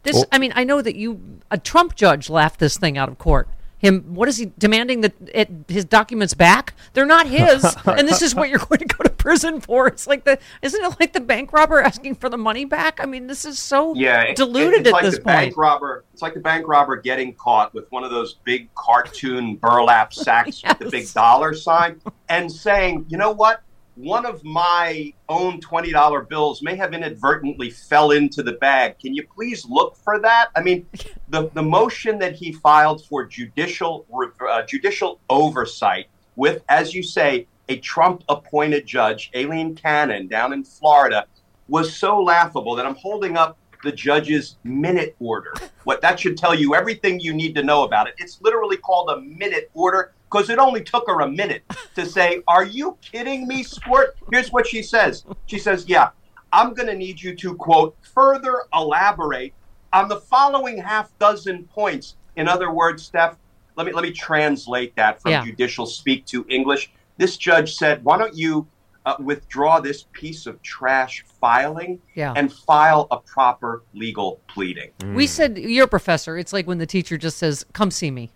this. 0.03 0.13
Well- 0.13 0.25
I 0.31 0.37
mean, 0.37 0.51
I 0.55 0.65
know 0.65 0.81
that 0.81 0.95
you 0.95 1.39
a 1.49 1.57
Trump 1.57 1.95
judge 1.95 2.29
laughed 2.29 2.59
this 2.59 2.77
thing 2.77 2.95
out 2.97 3.09
of 3.09 3.17
court. 3.17 3.47
Him, 3.83 4.15
what 4.15 4.29
is 4.29 4.37
he 4.37 4.49
demanding 4.57 5.01
that 5.01 5.13
it, 5.33 5.49
his 5.67 5.83
documents 5.83 6.33
back? 6.33 6.73
They're 6.93 7.05
not 7.05 7.27
his, 7.27 7.65
and 7.85 8.07
this 8.07 8.21
is 8.21 8.33
what 8.33 8.47
you're 8.47 8.59
going 8.59 8.79
to 8.79 8.85
go 8.85 9.03
to 9.03 9.09
prison 9.09 9.59
for. 9.59 9.87
It's 9.87 10.07
like 10.07 10.23
the, 10.23 10.39
isn't 10.61 10.81
it 10.81 10.99
like 11.01 11.11
the 11.11 11.19
bank 11.19 11.51
robber 11.51 11.81
asking 11.81 12.15
for 12.15 12.29
the 12.29 12.37
money 12.37 12.63
back? 12.63 13.01
I 13.01 13.05
mean, 13.05 13.27
this 13.27 13.43
is 13.43 13.59
so 13.59 13.93
Yeah, 13.93 14.21
it- 14.21 14.37
diluted 14.37 14.79
it's 14.81 14.87
at 14.87 14.93
like 14.93 15.03
this 15.03 15.15
the 15.15 15.21
point. 15.21 15.25
bank 15.35 15.57
robber. 15.57 16.05
It's 16.13 16.21
like 16.21 16.33
the 16.33 16.39
bank 16.39 16.65
robber 16.65 16.95
getting 16.95 17.33
caught 17.33 17.73
with 17.73 17.91
one 17.91 18.05
of 18.05 18.11
those 18.11 18.35
big 18.45 18.73
cartoon 18.75 19.57
burlap 19.57 20.13
sacks 20.13 20.63
with 20.63 20.79
the 20.79 20.89
big 20.89 21.11
dollar 21.13 21.53
sign 21.53 21.99
and 22.29 22.49
saying, 22.49 23.05
"You 23.09 23.17
know 23.17 23.31
what? 23.31 23.63
One 23.95 24.25
of 24.25 24.43
my 24.43 25.13
own 25.29 25.59
twenty 25.59 25.91
dollar 25.91 26.21
bills 26.21 26.63
may 26.63 26.75
have 26.75 26.93
inadvertently 26.93 27.69
fell 27.69 28.11
into 28.11 28.41
the 28.41 28.53
bag. 28.53 28.97
Can 28.99 29.13
you 29.13 29.25
please 29.27 29.65
look 29.65 29.95
for 29.95 30.19
that?" 30.19 30.49
I 30.55 30.61
mean, 30.63 30.87
the 31.29 31.49
the 31.53 31.61
motion 31.61 32.17
that 32.19 32.35
he 32.35 32.51
filed 32.51 33.05
for 33.05 33.25
judicial 33.25 34.05
uh, 34.47 34.63
judicial 34.63 35.19
oversight 35.29 36.07
with, 36.35 36.63
as 36.69 36.93
you 36.95 37.03
say, 37.03 37.47
a 37.69 37.77
Trump 37.77 38.23
appointed 38.29 38.85
judge, 38.85 39.31
Aileen 39.35 39.75
Cannon, 39.75 40.27
down 40.27 40.53
in 40.53 40.63
Florida, 40.63 41.27
was 41.67 41.95
so 41.95 42.21
laughable 42.21 42.75
that 42.75 42.85
I'm 42.85 42.95
holding 42.95 43.37
up 43.37 43.57
the 43.83 43.91
judge's 43.91 44.57
minute 44.63 45.15
order. 45.19 45.53
What 45.83 45.99
that 45.99 46.17
should 46.17 46.37
tell 46.37 46.55
you 46.55 46.75
everything 46.75 47.19
you 47.19 47.33
need 47.33 47.55
to 47.55 47.61
know 47.61 47.83
about 47.83 48.07
it. 48.07 48.13
It's 48.17 48.39
literally 48.41 48.77
called 48.77 49.09
a 49.09 49.19
minute 49.19 49.69
order 49.73 50.13
because 50.33 50.49
it 50.49 50.57
only 50.57 50.81
took 50.81 51.05
her 51.07 51.21
a 51.21 51.29
minute 51.29 51.63
to 51.95 52.05
say, 52.05 52.41
Are 52.47 52.65
you 52.65 52.97
kidding 53.01 53.47
me, 53.47 53.63
sport? 53.63 54.15
Here's 54.31 54.51
what 54.51 54.67
she 54.67 54.81
says. 54.81 55.23
She 55.45 55.59
says, 55.59 55.85
Yeah, 55.87 56.09
I'm 56.51 56.73
going 56.73 56.87
to 56.87 56.95
need 56.95 57.21
you 57.21 57.35
to, 57.35 57.55
quote, 57.55 57.95
further 58.13 58.63
elaborate 58.73 59.53
on 59.93 60.09
the 60.09 60.17
following 60.17 60.79
half 60.79 61.11
dozen 61.19 61.65
points. 61.65 62.15
In 62.35 62.47
other 62.47 62.71
words, 62.71 63.03
Steph, 63.03 63.37
let 63.75 63.85
me 63.85 63.93
let 63.93 64.03
me 64.03 64.11
translate 64.11 64.95
that 64.95 65.21
from 65.21 65.31
Yeah. 65.31 65.45
judicial 65.45 65.85
speak 65.85 66.25
to 66.27 66.45
English. 66.49 66.91
This 67.17 67.37
judge 67.37 67.75
said, 67.75 68.03
"Why 68.03 68.17
don't 68.17 68.35
you 68.35 68.67
uh, 69.05 69.15
withdraw 69.19 69.79
this 69.79 70.05
piece 70.13 70.45
of 70.47 70.61
trash 70.63 71.23
filing 71.39 71.99
Yeah. 72.15 72.33
and 72.35 72.51
file 72.51 73.07
a 73.11 73.17
proper 73.17 73.83
legal 73.93 74.41
pleading?" 74.47 74.91
We 75.13 75.27
said 75.27 75.57
you're 75.59 75.85
a 75.85 75.87
professor. 75.87 76.37
It's 76.37 76.53
like 76.53 76.65
when 76.67 76.79
the 76.79 76.85
teacher 76.87 77.17
just 77.17 77.37
says, 77.37 77.65
"Come 77.73 77.91
see 77.91 78.09
me." 78.09 78.31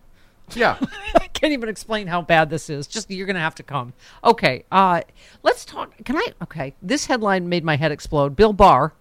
Yeah. 0.53 0.77
I 1.15 1.27
can't 1.27 1.53
even 1.53 1.69
explain 1.69 2.07
how 2.07 2.21
bad 2.21 2.49
this 2.49 2.69
is. 2.69 2.87
Just 2.87 3.09
you're 3.11 3.25
going 3.25 3.35
to 3.35 3.41
have 3.41 3.55
to 3.55 3.63
come. 3.63 3.93
Okay, 4.23 4.65
uh, 4.71 5.01
let's 5.43 5.65
talk. 5.65 5.93
Can 6.05 6.17
I? 6.17 6.27
Okay, 6.43 6.73
this 6.81 7.05
headline 7.05 7.49
made 7.49 7.63
my 7.63 7.75
head 7.75 7.91
explode. 7.91 8.35
Bill 8.35 8.53
Barr 8.53 8.93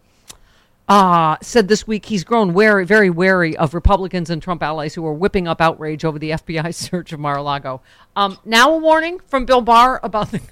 uh, 0.89 1.37
said 1.43 1.69
this 1.69 1.87
week 1.87 2.07
he's 2.07 2.25
grown 2.25 2.53
wary, 2.55 2.85
very 2.85 3.11
wary 3.11 3.57
of 3.57 3.75
Republicans 3.75 4.31
and 4.31 4.43
Trump 4.43 4.63
allies 4.63 4.95
who 4.95 5.05
are 5.07 5.13
whipping 5.15 5.49
up 5.49 5.61
outrage 5.61 6.05
over 6.05 6.19
the 6.19 6.31
FBI 6.33 6.75
search 6.75 7.13
of 7.13 7.21
Mar-a-Lago. 7.21 7.81
Um, 8.15 8.39
now 8.45 8.73
a 8.75 8.79
warning 8.79 9.21
from 9.27 9.47
Bill 9.47 9.61
Barr 9.63 10.01
about 10.03 10.31
the. 10.31 10.41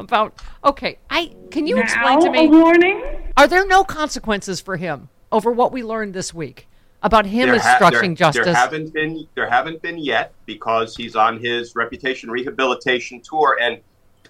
about 0.00 0.42
okay 0.64 0.98
i 1.08 1.32
can 1.52 1.68
you 1.68 1.78
explain 1.78 2.18
to 2.18 2.26
Now, 2.26 2.32
me 2.32 2.46
a 2.46 2.50
warning? 2.50 3.00
are 3.36 3.46
there 3.46 3.64
no 3.64 3.84
consequences 3.84 4.60
for 4.60 4.76
him 4.76 5.08
over 5.30 5.52
what 5.52 5.70
we 5.70 5.84
learned 5.84 6.14
this 6.14 6.34
week 6.34 6.66
about 7.02 7.26
him 7.26 7.48
There 7.48 7.58
ha- 7.58 7.72
obstructing 7.80 8.10
there, 8.14 8.16
justice. 8.32 8.44
There 8.44 8.54
haven't 8.54 8.92
been 8.92 9.26
there 9.34 9.48
haven't 9.48 9.82
been 9.82 9.98
yet 9.98 10.32
because 10.46 10.96
he's 10.96 11.16
on 11.16 11.38
his 11.40 11.74
reputation 11.74 12.30
rehabilitation 12.30 13.20
tour, 13.20 13.58
and 13.60 13.78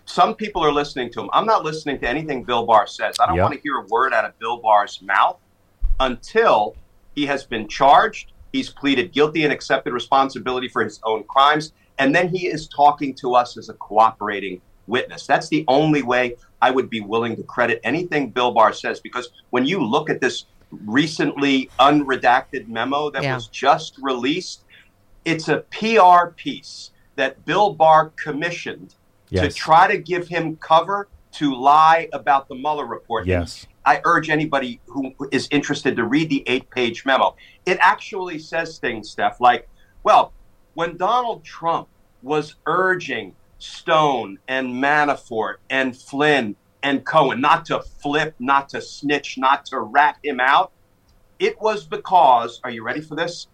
some 0.04 0.34
people 0.34 0.64
are 0.64 0.72
listening 0.72 1.10
to 1.12 1.20
him. 1.20 1.30
I'm 1.32 1.46
not 1.46 1.64
listening 1.64 1.98
to 2.00 2.08
anything 2.08 2.42
Bill 2.44 2.64
Barr 2.66 2.86
says. 2.86 3.16
I 3.20 3.26
don't 3.26 3.36
Yep. 3.36 3.42
want 3.42 3.54
to 3.54 3.60
hear 3.60 3.76
a 3.76 3.86
word 3.86 4.12
out 4.12 4.24
of 4.24 4.38
Bill 4.38 4.56
Barr's 4.56 5.00
mouth 5.02 5.38
until 6.00 6.74
he 7.14 7.26
has 7.26 7.44
been 7.44 7.68
charged, 7.68 8.32
he's 8.52 8.70
pleaded 8.70 9.12
guilty 9.12 9.44
and 9.44 9.52
accepted 9.52 9.92
responsibility 9.92 10.68
for 10.68 10.82
his 10.82 10.98
own 11.04 11.24
crimes, 11.24 11.72
and 11.98 12.14
then 12.14 12.28
he 12.28 12.46
is 12.46 12.68
talking 12.68 13.14
to 13.14 13.34
us 13.34 13.56
as 13.56 13.68
a 13.68 13.74
cooperating 13.74 14.60
witness. 14.86 15.26
That's 15.26 15.48
the 15.48 15.64
only 15.68 16.02
way 16.02 16.36
I 16.60 16.70
would 16.70 16.88
be 16.90 17.00
willing 17.00 17.36
to 17.36 17.42
credit 17.42 17.80
anything 17.84 18.30
Bill 18.30 18.50
Barr 18.52 18.72
says 18.72 18.98
because 19.00 19.28
when 19.50 19.66
you 19.66 19.84
look 19.84 20.08
at 20.10 20.20
this 20.20 20.46
recently 20.86 21.70
unredacted 21.78 22.68
memo 22.68 23.10
that 23.10 23.22
Yeah. 23.22 23.34
was 23.34 23.48
just 23.48 23.96
released, 24.00 24.64
it's 25.24 25.48
a 25.48 25.58
PR 25.70 26.28
piece 26.34 26.90
that 27.16 27.44
Bill 27.44 27.72
Barr 27.74 28.10
commissioned 28.22 28.94
Yes. 29.30 29.54
to 29.54 29.58
try 29.60 29.86
to 29.86 29.98
give 29.98 30.28
him 30.28 30.56
cover 30.56 31.08
to 31.32 31.54
lie 31.54 32.08
about 32.12 32.48
the 32.48 32.54
Mueller 32.54 32.84
report. 32.86 33.26
Yes. 33.26 33.66
I 33.84 34.00
urge 34.04 34.28
anybody 34.30 34.80
who 34.86 35.14
is 35.30 35.48
interested 35.50 35.96
to 35.96 36.04
read 36.04 36.28
the 36.30 36.44
eight 36.46 36.68
page 36.70 37.04
memo. 37.04 37.36
It 37.66 37.78
actually 37.80 38.38
says 38.38 38.78
things, 38.78 39.10
Steph, 39.10 39.40
like, 39.40 39.68
well, 40.04 40.32
when 40.74 40.96
Donald 40.96 41.44
Trump 41.44 41.88
was 42.22 42.54
urging 42.66 43.34
Stone 43.58 44.38
and 44.48 44.68
Manafort 44.82 45.56
and 45.70 45.96
Flynn 45.96 46.56
and 46.82 47.04
Cohen 47.04 47.40
not 47.40 47.64
to 47.66 47.80
flip, 47.80 48.34
not 48.38 48.68
to 48.70 48.80
snitch, 48.80 49.38
not 49.38 49.64
to 49.66 49.80
rat 49.80 50.16
him 50.22 50.40
out, 50.40 50.72
it 51.38 51.60
was 51.60 51.84
because, 51.84 52.60
are 52.64 52.70
you 52.70 52.84
ready 52.84 53.00
for 53.00 53.14
this? 53.14 53.48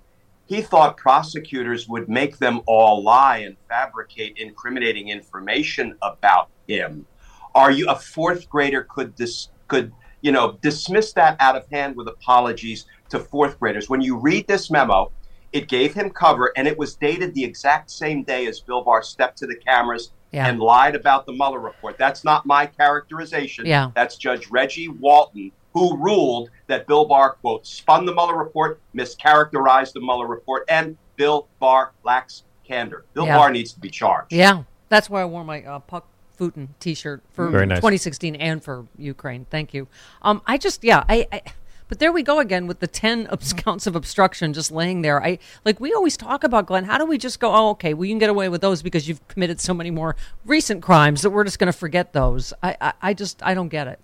He 0.46 0.62
thought 0.62 0.96
prosecutors 0.96 1.88
would 1.88 2.08
make 2.08 2.38
them 2.38 2.62
all 2.66 3.02
lie 3.02 3.38
and 3.38 3.56
fabricate 3.68 4.38
incriminating 4.38 5.08
information 5.08 5.96
about 6.00 6.48
him. 6.66 7.06
Are 7.54 7.70
you 7.70 7.88
a 7.88 7.96
fourth 7.96 8.48
grader 8.48 8.84
could 8.84 9.14
dis, 9.14 9.48
could 9.68 9.92
you 10.22 10.32
know 10.32 10.58
dismiss 10.62 11.12
that 11.12 11.36
out 11.40 11.56
of 11.56 11.68
hand 11.70 11.96
with 11.96 12.08
apologies 12.08 12.86
to 13.10 13.18
fourth 13.18 13.58
graders? 13.60 13.90
When 13.90 14.00
you 14.00 14.16
read 14.16 14.46
this 14.48 14.70
memo, 14.70 15.12
it 15.52 15.68
gave 15.68 15.92
him 15.94 16.10
cover 16.10 16.52
and 16.56 16.66
it 16.66 16.78
was 16.78 16.94
dated 16.94 17.34
the 17.34 17.44
exact 17.44 17.90
same 17.90 18.22
day 18.22 18.46
as 18.46 18.60
Bill 18.60 18.82
Barr 18.82 19.02
stepped 19.02 19.38
to 19.38 19.46
the 19.46 19.56
cameras 19.56 20.12
Yeah. 20.32 20.46
and 20.46 20.60
lied 20.60 20.94
about 20.94 21.24
the 21.26 21.32
Mueller 21.32 21.58
report. 21.58 21.96
That's 21.96 22.22
not 22.22 22.44
my 22.44 22.66
characterization. 22.66 23.64
Yeah. 23.66 23.90
That's 23.94 24.16
Judge 24.16 24.48
Reggie 24.50 24.88
Walton 24.88 25.52
who 25.72 25.96
ruled 25.96 26.50
that 26.66 26.86
Bill 26.86 27.04
Barr, 27.04 27.34
quote, 27.34 27.66
spun 27.66 28.04
the 28.04 28.12
Mueller 28.12 28.36
report, 28.36 28.80
mischaracterized 28.94 29.92
the 29.92 30.00
Mueller 30.00 30.26
report, 30.26 30.64
and 30.68 30.96
Bill 31.16 31.46
Barr 31.60 31.92
lacks 32.04 32.42
candor. 32.64 33.04
Bill 33.14 33.26
Yeah. 33.26 33.36
Barr 33.36 33.50
needs 33.50 33.72
to 33.72 33.80
be 33.80 33.90
charged. 33.90 34.32
Yeah, 34.32 34.64
that's 34.88 35.08
why 35.08 35.22
I 35.22 35.24
wore 35.24 35.44
my 35.44 35.62
uh, 35.62 35.78
Puck 35.80 36.06
Futin 36.38 36.68
T-shirt 36.80 37.22
for 37.32 37.50
nice. 37.66 37.78
2016 37.78 38.36
and 38.36 38.62
for 38.62 38.86
Ukraine. 38.96 39.46
Thank 39.50 39.74
you. 39.74 39.88
Um, 40.22 40.42
I 40.46 40.58
just 40.58 40.84
yeah, 40.84 41.04
I. 41.08 41.26
I 41.32 41.42
but 41.88 41.98
there 41.98 42.12
we 42.12 42.22
go 42.22 42.38
again 42.38 42.66
with 42.66 42.80
the 42.80 42.86
10 42.86 43.26
mm-hmm. 43.26 43.58
counts 43.58 43.86
of 43.86 43.96
obstruction 43.96 44.52
just 44.52 44.70
laying 44.70 45.02
there. 45.02 45.22
I 45.22 45.38
like 45.64 45.80
we 45.80 45.92
always 45.92 46.16
talk 46.16 46.44
about 46.44 46.66
Glenn. 46.66 46.84
How 46.84 46.98
do 46.98 47.06
we 47.06 47.18
just 47.18 47.40
go? 47.40 47.52
Oh, 47.52 47.70
okay, 47.70 47.94
well 47.94 48.04
you 48.04 48.12
can 48.12 48.18
get 48.18 48.30
away 48.30 48.48
with 48.48 48.60
those 48.60 48.82
because 48.82 49.08
you've 49.08 49.26
committed 49.28 49.60
so 49.60 49.74
many 49.74 49.90
more 49.90 50.16
recent 50.44 50.82
crimes 50.82 51.22
that 51.22 51.30
we're 51.30 51.44
just 51.44 51.58
going 51.58 51.72
to 51.72 51.78
forget 51.78 52.12
those. 52.12 52.52
I, 52.62 52.76
I 52.80 52.92
I 53.02 53.14
just 53.14 53.42
I 53.42 53.54
don't 53.54 53.68
get 53.68 53.88
it. 53.88 53.98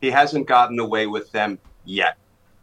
He 0.00 0.10
hasn't 0.10 0.46
gotten 0.46 0.78
away 0.78 1.06
with 1.06 1.32
them 1.32 1.58
yet. 1.84 2.18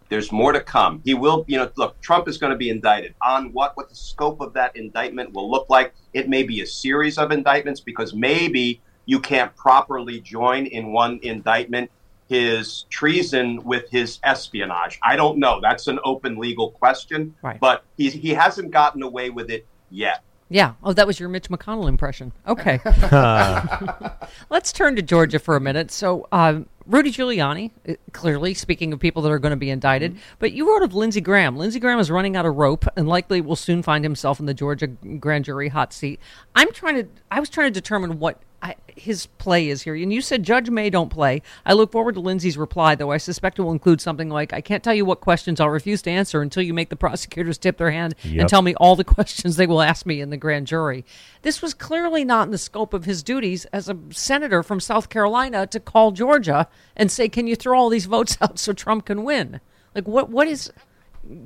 There's 0.09 0.31
more 0.31 0.51
to 0.51 0.59
come. 0.59 1.01
He 1.03 1.15
will, 1.15 1.43
you 1.47 1.57
know, 1.57 1.71
look, 1.75 1.99
Trump 2.01 2.27
is 2.27 2.37
going 2.37 2.51
to 2.51 2.57
be 2.57 2.69
indicted. 2.69 3.15
On 3.23 3.51
what? 3.53 3.75
What 3.75 3.89
the 3.89 3.95
scope 3.95 4.41
of 4.41 4.53
that 4.53 4.75
indictment 4.75 5.33
will 5.33 5.49
look 5.49 5.69
like? 5.69 5.93
It 6.13 6.29
may 6.29 6.43
be 6.43 6.61
a 6.61 6.67
series 6.67 7.17
of 7.17 7.31
indictments 7.31 7.79
because 7.79 8.13
maybe 8.13 8.79
you 9.05 9.19
can't 9.19 9.55
properly 9.55 10.19
join 10.21 10.67
in 10.67 10.93
one 10.93 11.19
indictment 11.23 11.89
his 12.27 12.83
treason 12.89 13.63
with 13.63 13.89
his 13.89 14.19
espionage. 14.23 14.99
I 15.03 15.15
don't 15.15 15.37
know. 15.37 15.59
That's 15.61 15.87
an 15.87 15.99
open 16.03 16.37
legal 16.37 16.71
question. 16.71 17.35
Right. 17.41 17.59
But 17.59 17.83
he, 17.97 18.09
he 18.09 18.29
hasn't 18.29 18.71
gotten 18.71 19.03
away 19.03 19.29
with 19.29 19.49
it 19.49 19.65
yet. 19.89 20.23
Yeah. 20.49 20.73
Oh, 20.83 20.93
that 20.93 21.07
was 21.07 21.19
your 21.19 21.29
Mitch 21.29 21.49
McConnell 21.49 21.87
impression. 21.87 22.31
Okay. 22.47 22.79
Let's 24.49 24.71
turn 24.71 24.95
to 24.97 25.01
Georgia 25.01 25.39
for 25.39 25.55
a 25.55 25.59
minute. 25.59 25.89
So, 25.89 26.27
um, 26.31 26.67
Rudy 26.85 27.11
Giuliani, 27.11 27.71
uh, 27.87 27.93
clearly 28.11 28.53
speaking 28.53 28.93
of 28.93 28.99
people 28.99 29.23
that 29.23 29.31
are 29.31 29.39
going 29.39 29.51
to 29.51 29.57
be 29.57 29.69
indicted, 29.69 30.17
but 30.37 30.51
you 30.51 30.69
wrote 30.69 30.83
of 30.83 30.93
Lindsey 30.93 31.21
Graham. 31.21 31.57
Lindsey 31.57 31.79
Graham 31.79 31.97
is 31.97 32.11
running 32.11 32.35
out 32.35 32.45
of 32.45 32.55
rope 32.55 32.85
and 32.95 33.07
likely 33.07 33.41
will 33.41 33.55
soon 33.55 33.81
find 33.81 34.03
himself 34.03 34.39
in 34.39 34.45
the 34.45 34.53
Georgia 34.53 34.87
grand 34.87 35.45
jury 35.45 35.69
hot 35.69 35.91
seat. 35.91 36.19
I'm 36.55 36.71
trying 36.71 36.95
to, 36.95 37.07
I 37.31 37.39
was 37.39 37.49
trying 37.49 37.73
to 37.73 37.79
determine 37.79 38.19
what 38.19 38.39
I, 38.63 38.75
his 38.87 39.25
play 39.25 39.67
is 39.67 39.81
here. 39.81 39.93
And 39.93 40.13
you 40.13 40.21
said 40.21 40.43
Judge 40.43 40.69
May 40.69 40.89
don't 40.89 41.09
play. 41.09 41.41
I 41.65 41.73
look 41.73 41.91
forward 41.91 42.15
to 42.15 42.21
Lindsey's 42.21 42.57
reply, 42.57 42.95
though 42.95 43.11
I 43.11 43.17
suspect 43.17 43.59
it 43.59 43.61
will 43.61 43.73
include 43.73 43.99
something 43.99 44.29
like, 44.29 44.53
I 44.53 44.61
can't 44.61 44.81
tell 44.81 44.93
you 44.93 45.03
what 45.03 45.19
questions 45.19 45.59
I'll 45.59 45.69
refuse 45.69 46.01
to 46.03 46.09
answer 46.11 46.41
until 46.41 46.63
you 46.63 46.73
make 46.73 46.87
the 46.87 46.95
prosecutors 46.95 47.57
tip 47.57 47.77
their 47.77 47.91
hand 47.91 48.15
and 48.23 48.47
tell 48.47 48.61
me 48.61 48.73
all 48.75 48.95
the 48.95 49.03
questions 49.03 49.57
they 49.57 49.67
will 49.67 49.81
ask 49.81 50.05
me 50.05 50.21
in 50.21 50.29
the 50.29 50.37
grand 50.37 50.67
jury. 50.67 51.03
This 51.41 51.61
was 51.61 51.73
clearly 51.73 52.23
not 52.23 52.47
in 52.47 52.51
the 52.51 52.57
scope 52.57 52.93
of 52.93 53.03
his 53.03 53.21
duties 53.21 53.65
as 53.65 53.89
a 53.89 53.97
senator 54.11 54.63
from 54.63 54.79
South 54.79 55.09
Carolina 55.09 55.67
to 55.67 55.79
call 55.81 56.11
Georgia 56.11 56.69
and 56.95 57.11
say, 57.11 57.27
"Can 57.27 57.47
you 57.47 57.57
throw 57.57 57.77
all 57.77 57.89
these 57.89 58.05
votes 58.05 58.37
out 58.41 58.57
so 58.57 58.71
Trump 58.71 59.05
can 59.05 59.25
win?" 59.25 59.59
Like 59.93 60.07
what? 60.07 60.29
What 60.29 60.47
is? 60.47 60.71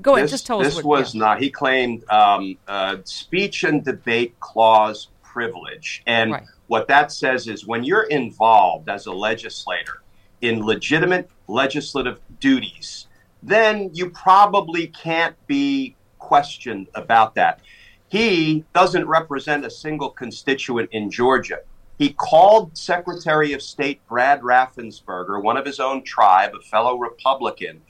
Go 0.01 0.15
ahead, 0.15 0.25
this, 0.25 0.31
just 0.31 0.45
tell 0.45 0.59
us. 0.59 0.75
This 0.75 0.83
was 0.83 1.15
yeah. 1.15 1.19
not. 1.19 1.41
He 1.41 1.49
claimed 1.49 2.07
um, 2.09 2.57
uh, 2.67 2.97
speech 3.05 3.63
and 3.63 3.83
debate 3.83 4.39
clause 4.39 5.07
privilege, 5.23 6.03
and 6.05 6.31
Right. 6.31 6.43
What 6.67 6.87
that 6.87 7.11
says 7.11 7.47
is 7.47 7.65
when 7.65 7.83
you're 7.83 8.03
involved 8.03 8.89
as 8.89 9.05
a 9.05 9.11
legislator 9.11 10.01
in 10.41 10.65
legitimate 10.65 11.29
legislative 11.47 12.19
duties, 12.39 13.07
then 13.41 13.89
you 13.93 14.09
probably 14.09 14.87
can't 14.87 15.35
be 15.47 15.95
questioned 16.19 16.87
about 16.95 17.35
that. 17.35 17.61
He 18.09 18.63
doesn't 18.73 19.07
represent 19.07 19.65
a 19.65 19.69
single 19.69 20.09
constituent 20.09 20.89
in 20.91 21.09
Georgia. 21.09 21.59
He 21.97 22.13
called 22.13 22.77
Secretary 22.77 23.53
of 23.53 23.61
State 23.61 24.05
Brad 24.07 24.41
Raffensperger, 24.41 25.41
one 25.41 25.57
of 25.57 25.65
his 25.65 25.79
own 25.79 26.03
tribe, 26.03 26.51
a 26.53 26.61
fellow 26.61 26.97
Republican. 26.97 27.81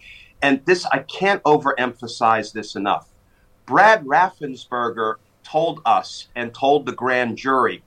And 0.41 0.63
this, 0.65 0.85
I 0.85 0.99
can't 0.99 1.43
overemphasize 1.43 2.53
this 2.53 2.75
enough. 2.75 3.09
Brad 3.65 4.05
Raffensperger 4.05 5.15
told 5.43 5.81
us 5.85 6.27
and 6.35 6.53
told 6.53 6.85
the 6.85 6.93
grand 6.93 7.37
jury, 7.37 7.83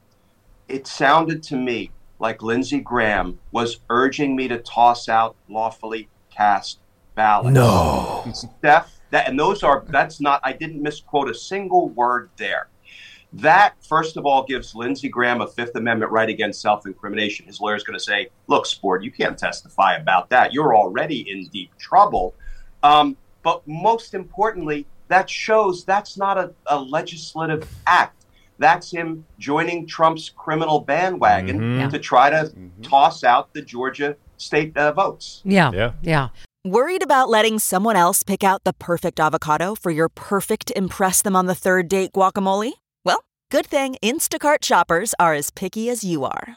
it 0.71 0.87
sounded 0.87 1.43
to 1.45 1.57
me 1.57 1.91
like 2.19 2.43
Lindsey 2.43 2.81
Graham 2.81 3.39
was 3.51 3.81
urging 3.89 4.37
me 4.37 4.49
to 4.49 4.59
toss 4.59 5.09
out 5.09 5.37
lawfully 5.49 6.09
cast 6.31 6.79
ballots. 7.15 7.55
No. 7.55 8.25
Steph, 8.33 9.01
that 9.11 9.29
and 9.29 9.39
those 9.39 9.63
are 9.63 9.85
that's 9.89 10.21
not 10.21 10.41
I 10.45 10.53
didn't 10.53 10.83
misquote 10.83 11.31
a 11.31 11.35
single 11.35 11.89
word 11.89 12.31
there. 12.37 12.69
That 13.33 13.75
first 13.87 14.17
of 14.17 14.27
all 14.27 14.45
gives 14.45 14.75
Lindsey 14.75 15.09
Graham 15.09 15.41
a 15.41 15.47
Fifth 15.47 15.77
Amendment 15.77 16.11
right 16.11 16.29
against 16.29 16.61
self-incrimination. 16.61 17.47
His 17.47 17.61
lawyer's 17.61 17.85
going 17.85 17.99
to 17.99 18.05
say, 18.05 18.29
"Look, 18.49 18.67
sport, 18.67 19.03
you 19.03 19.11
can't 19.11 19.39
testify 19.39 19.95
about 19.95 20.31
that. 20.31 20.53
You're 20.53 20.77
already 20.77 21.31
in 21.31 21.47
deep 21.49 21.77
trouble." 21.79 22.35
Um, 22.83 23.17
but 23.43 23.67
most 23.67 24.15
importantly, 24.15 24.87
that 25.09 25.29
shows 25.31 25.85
that's 25.85 26.17
not 26.17 26.39
a, 26.39 26.53
a 26.67 26.79
legislative 26.81 27.69
act. 27.87 28.20
That's 28.61 28.93
him 28.93 29.25
joining 29.39 29.87
Trump's 29.87 30.29
criminal 30.29 30.81
bandwagon 30.81 31.59
Mhm. 31.61 31.91
to 31.91 31.99
try 31.99 32.29
to 32.31 32.53
toss 32.83 33.25
out 33.25 33.53
the 33.55 33.63
Georgia 33.63 34.17
state 34.37 34.77
uh, 34.77 34.93
votes. 34.93 35.41
Yeah, 35.45 35.71
Yeah. 35.73 35.93
yeah. 36.03 36.29
Worried 36.65 37.03
about 37.03 37.31
letting 37.31 37.59
someone 37.59 37.97
else 37.97 38.23
pick 38.23 38.45
out 38.45 38.65
the 38.65 38.75
perfect 38.75 39.19
avocado 39.19 39.75
for 39.75 39.91
your 39.91 40.11
perfect 40.11 40.71
Impress 40.77 41.23
Them 41.23 41.35
on 41.35 41.47
the 41.47 41.55
Third 41.55 41.89
Date 41.89 42.13
guacamole? 42.13 42.73
Well, 43.03 43.25
good 43.51 43.65
thing 43.67 43.97
Instacart 44.03 44.63
shoppers 44.63 45.15
are 45.19 45.33
as 45.33 45.51
picky 45.51 45.89
as 45.89 46.05
you 46.05 46.25
are. 46.27 46.57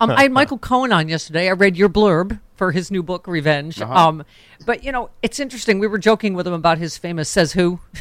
Um, 0.00 0.10
I 0.10 0.22
had 0.22 0.32
Michael 0.32 0.58
Cohen 0.70 0.92
on 0.92 1.08
yesterday. 1.08 1.48
I 1.48 1.52
read 1.52 1.76
your 1.76 1.88
blurb 1.88 2.40
for 2.56 2.72
his 2.72 2.90
new 2.90 3.02
book, 3.02 3.26
Revenge. 3.26 3.80
Uh-huh. 3.80 4.08
Um, 4.08 4.24
but 4.66 4.84
you 4.84 4.92
know, 4.92 5.10
it's 5.22 5.40
interesting. 5.40 5.78
We 5.78 5.86
were 5.86 5.98
joking 5.98 6.34
with 6.34 6.46
him 6.46 6.52
about 6.52 6.78
his 6.78 6.96
famous 6.96 7.28
"says 7.28 7.52
who." 7.52 7.80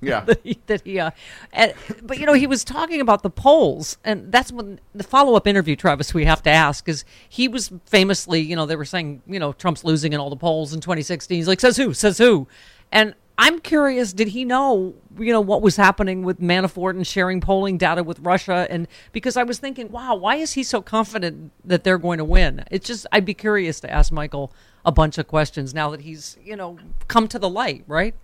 Yeah. 0.00 0.20
that 0.26 0.40
he, 0.44 0.60
that 0.66 0.82
he 0.82 1.00
uh, 1.00 1.10
and, 1.52 1.74
but 2.02 2.18
you 2.18 2.26
know, 2.26 2.34
he 2.34 2.46
was 2.46 2.62
talking 2.62 3.00
about 3.00 3.22
the 3.22 3.30
polls, 3.30 3.98
and 4.04 4.30
that's 4.30 4.52
when 4.52 4.80
the 4.94 5.02
follow-up 5.02 5.46
interview, 5.46 5.76
Travis, 5.76 6.14
we 6.14 6.24
have 6.24 6.42
to 6.44 6.50
ask 6.50 6.88
is 6.88 7.04
he 7.28 7.48
was 7.48 7.72
famously, 7.86 8.40
you 8.40 8.54
know, 8.54 8.66
they 8.66 8.76
were 8.76 8.84
saying, 8.84 9.22
you 9.26 9.38
know, 9.38 9.52
Trump's 9.52 9.84
losing 9.84 10.12
in 10.12 10.20
all 10.20 10.30
the 10.30 10.36
polls 10.36 10.72
in 10.72 10.80
2016. 10.80 11.36
He's 11.36 11.48
like, 11.48 11.60
"says 11.60 11.76
who? 11.76 11.94
Says 11.94 12.18
who?" 12.18 12.46
And 12.92 13.14
I'm 13.40 13.60
curious, 13.60 14.12
did 14.12 14.28
he 14.28 14.44
know, 14.44 14.94
you 15.16 15.32
know, 15.32 15.40
what 15.40 15.62
was 15.62 15.76
happening 15.76 16.24
with 16.24 16.40
Manafort 16.40 16.90
and 16.90 17.06
sharing 17.06 17.40
polling 17.40 17.78
data 17.78 18.02
with 18.02 18.18
Russia? 18.18 18.66
And 18.68 18.88
because 19.12 19.36
I 19.36 19.44
was 19.44 19.58
thinking, 19.58 19.92
wow, 19.92 20.16
why 20.16 20.36
is 20.36 20.54
he 20.54 20.64
so 20.64 20.82
confident 20.82 21.52
that 21.64 21.84
they're 21.84 21.98
going 21.98 22.18
to 22.18 22.24
win? 22.24 22.64
It's 22.72 22.88
just, 22.88 23.06
I'd 23.12 23.24
be 23.24 23.34
curious 23.34 23.78
to 23.80 23.90
ask 23.90 24.10
Michael 24.10 24.52
a 24.84 24.90
bunch 24.90 25.18
of 25.18 25.28
questions 25.28 25.72
now 25.72 25.88
that 25.90 26.00
he's, 26.00 26.36
you 26.42 26.56
know, 26.56 26.78
come 27.06 27.28
to 27.28 27.38
the 27.38 27.48
light, 27.48 27.84
right? 27.86 28.16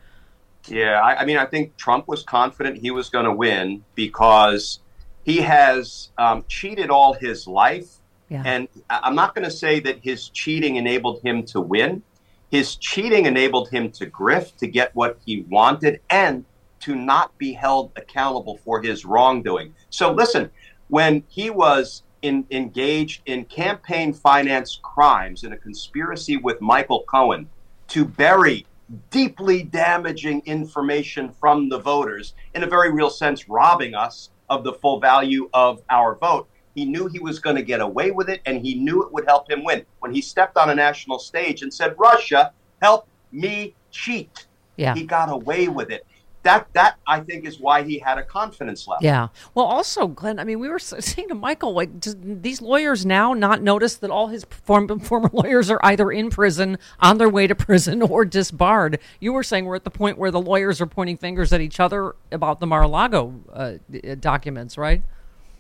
Yeah, 0.66 1.00
I, 1.00 1.20
I 1.20 1.24
mean, 1.24 1.36
I 1.36 1.46
think 1.46 1.76
Trump 1.76 2.08
was 2.08 2.24
confident 2.24 2.78
he 2.78 2.90
was 2.90 3.08
going 3.08 3.26
to 3.26 3.32
win 3.32 3.84
because 3.94 4.80
he 5.22 5.36
has 5.42 6.10
um, 6.18 6.44
cheated 6.48 6.90
all 6.90 7.12
his 7.12 7.46
life. 7.46 7.98
Yeah. 8.30 8.42
And 8.44 8.66
I'm 8.90 9.14
not 9.14 9.36
going 9.36 9.44
to 9.44 9.50
say 9.50 9.78
that 9.80 10.00
his 10.02 10.28
cheating 10.30 10.74
enabled 10.74 11.22
him 11.22 11.44
to 11.44 11.60
win. 11.60 12.02
His 12.54 12.76
cheating 12.76 13.26
enabled 13.26 13.68
him 13.70 13.90
to 13.90 14.06
grift, 14.06 14.58
to 14.58 14.68
get 14.68 14.94
what 14.94 15.18
he 15.26 15.44
wanted, 15.48 16.00
and 16.08 16.44
to 16.82 16.94
not 16.94 17.36
be 17.36 17.52
held 17.52 17.90
accountable 17.96 18.58
for 18.58 18.80
his 18.80 19.04
wrongdoing. 19.04 19.74
So 19.90 20.12
listen, 20.12 20.52
when 20.86 21.24
he 21.26 21.50
was 21.50 22.04
in, 22.22 22.46
engaged 22.52 23.22
in 23.26 23.46
campaign 23.46 24.12
finance 24.12 24.78
crimes 24.80 25.42
in 25.42 25.52
a 25.52 25.56
conspiracy 25.56 26.36
with 26.36 26.60
Michael 26.60 27.02
Cohen 27.08 27.48
to 27.88 28.04
bury 28.04 28.66
deeply 29.10 29.64
damaging 29.64 30.40
information 30.46 31.32
from 31.32 31.68
the 31.68 31.80
voters, 31.80 32.34
in 32.54 32.62
a 32.62 32.68
very 32.68 32.92
real 32.92 33.10
sense, 33.10 33.48
robbing 33.48 33.96
us 33.96 34.30
of 34.48 34.62
the 34.62 34.74
full 34.74 35.00
value 35.00 35.50
of 35.52 35.82
our 35.90 36.14
vote. 36.14 36.48
He 36.74 36.84
knew 36.84 37.06
he 37.06 37.18
was 37.20 37.38
going 37.38 37.56
to 37.56 37.62
get 37.62 37.80
away 37.80 38.10
with 38.10 38.28
it, 38.28 38.40
and 38.46 38.60
he 38.64 38.74
knew 38.74 39.04
it 39.04 39.12
would 39.12 39.26
help 39.26 39.50
him 39.50 39.64
win. 39.64 39.84
When 40.00 40.12
he 40.12 40.20
stepped 40.20 40.56
on 40.56 40.70
a 40.70 40.74
national 40.74 41.18
stage 41.18 41.62
and 41.62 41.72
said, 41.72 41.94
Russia, 41.98 42.52
help 42.82 43.06
me 43.32 43.74
cheat, 43.90 44.46
Yeah. 44.76 44.94
he 44.94 45.04
got 45.04 45.30
away 45.30 45.68
with 45.68 45.90
it. 45.90 46.04
That, 46.42 46.66
that 46.74 46.96
I 47.06 47.20
think, 47.20 47.46
is 47.46 47.58
why 47.58 47.84
he 47.84 47.98
had 47.98 48.18
a 48.18 48.22
confidence 48.22 48.86
level. 48.86 49.02
Yeah. 49.02 49.28
Well, 49.54 49.64
also, 49.64 50.06
Glenn, 50.06 50.38
I 50.38 50.44
mean, 50.44 50.58
we 50.58 50.68
were 50.68 50.78
saying 50.78 51.28
to 51.28 51.34
Michael, 51.34 51.72
like, 51.72 51.88
these 52.02 52.60
lawyers 52.60 53.06
now 53.06 53.32
not 53.32 53.62
notice 53.62 53.94
that 53.96 54.10
all 54.10 54.26
his 54.28 54.44
form, 54.50 54.98
former 55.00 55.30
lawyers 55.32 55.70
are 55.70 55.80
either 55.82 56.12
in 56.12 56.28
prison, 56.28 56.76
on 57.00 57.16
their 57.16 57.30
way 57.30 57.46
to 57.46 57.54
prison, 57.54 58.02
or 58.10 58.26
disbarred? 58.26 58.98
You 59.20 59.32
were 59.32 59.42
saying 59.42 59.64
we're 59.64 59.76
at 59.76 59.84
the 59.84 59.90
point 59.90 60.18
where 60.18 60.30
the 60.30 60.40
lawyers 60.40 60.82
are 60.82 60.86
pointing 60.86 61.16
fingers 61.16 61.50
at 61.54 61.62
each 61.62 61.80
other 61.80 62.14
about 62.30 62.60
the 62.60 62.66
Mar-a-Lago 62.66 63.32
uh, 63.50 63.72
documents, 64.20 64.76
right? 64.76 65.02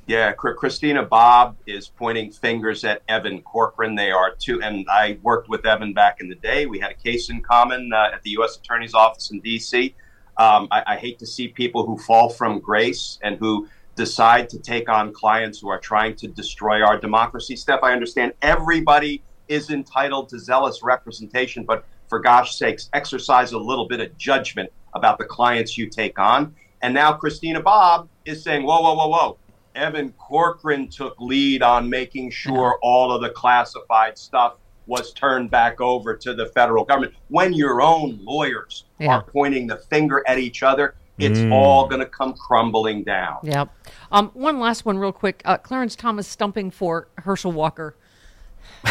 Yeah, 0.06 0.32
Christina 0.32 1.02
Bobb 1.02 1.56
is 1.66 1.88
pointing 1.88 2.30
fingers 2.30 2.84
at 2.84 3.00
Evan 3.08 3.40
Corcoran. 3.40 3.94
They 3.94 4.10
are 4.10 4.34
two, 4.34 4.60
and 4.60 4.86
I 4.90 5.18
worked 5.22 5.48
with 5.48 5.64
Evan 5.64 5.94
back 5.94 6.20
in 6.20 6.28
the 6.28 6.34
day. 6.34 6.66
We 6.66 6.78
had 6.78 6.90
a 6.90 6.94
case 6.94 7.30
in 7.30 7.40
common 7.40 7.90
uh, 7.90 8.10
at 8.12 8.22
the 8.22 8.30
U.S. 8.30 8.56
Attorney's 8.56 8.92
Office 8.92 9.30
in 9.30 9.40
D.C. 9.40 9.94
Um, 10.36 10.68
I, 10.70 10.82
I 10.88 10.96
hate 10.96 11.18
to 11.20 11.26
see 11.26 11.48
people 11.48 11.86
who 11.86 11.96
fall 11.96 12.28
from 12.28 12.60
grace 12.60 13.18
and 13.22 13.38
who 13.38 13.66
decide 13.96 14.50
to 14.50 14.58
take 14.58 14.90
on 14.90 15.10
clients 15.10 15.60
who 15.60 15.68
are 15.68 15.80
trying 15.80 16.16
to 16.16 16.28
destroy 16.28 16.82
our 16.82 16.98
democracy. 16.98 17.56
Steph, 17.56 17.80
I 17.82 17.92
understand 17.92 18.34
everybody 18.42 19.22
is 19.48 19.70
entitled 19.70 20.28
to 20.30 20.38
zealous 20.38 20.82
representation, 20.82 21.64
but 21.64 21.86
for 22.08 22.18
gosh 22.18 22.56
sakes, 22.56 22.90
exercise 22.92 23.52
a 23.52 23.58
little 23.58 23.88
bit 23.88 24.00
of 24.00 24.14
judgment 24.18 24.70
about 24.92 25.16
the 25.16 25.24
clients 25.24 25.78
you 25.78 25.88
take 25.88 26.18
on. 26.18 26.54
And 26.82 26.92
now 26.92 27.14
Christina 27.14 27.60
Bobb 27.62 28.10
is 28.26 28.44
saying, 28.44 28.64
whoa, 28.64 28.82
whoa, 28.82 28.94
whoa, 28.94 29.08
whoa. 29.08 29.38
Evan 29.74 30.12
Corcoran 30.12 30.88
took 30.88 31.14
lead 31.20 31.62
on 31.62 31.88
making 31.88 32.30
sure 32.30 32.78
all 32.82 33.12
of 33.12 33.22
the 33.22 33.30
classified 33.30 34.16
stuff 34.16 34.54
was 34.86 35.12
turned 35.14 35.50
back 35.50 35.80
over 35.80 36.14
to 36.14 36.34
the 36.34 36.46
federal 36.46 36.84
government. 36.84 37.14
When 37.28 37.52
your 37.52 37.80
own 37.82 38.18
lawyers 38.22 38.84
Yeah. 38.98 39.16
are 39.16 39.22
pointing 39.22 39.66
the 39.66 39.78
finger 39.78 40.22
at 40.26 40.38
each 40.38 40.62
other, 40.62 40.94
it's 41.18 41.38
Mm. 41.38 41.52
all 41.52 41.88
going 41.88 42.00
to 42.00 42.06
come 42.06 42.34
crumbling 42.34 43.02
down. 43.02 43.38
Yep. 43.44 43.68
Um, 44.12 44.30
one 44.34 44.60
last 44.60 44.84
one, 44.84 44.98
real 44.98 45.12
quick. 45.12 45.40
Uh, 45.44 45.56
Clarence 45.56 45.96
Thomas 45.96 46.26
stumping 46.28 46.70
for 46.70 47.08
Herschel 47.18 47.52
Walker. 47.52 47.94